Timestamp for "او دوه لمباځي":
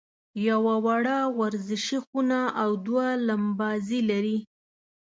2.61-4.01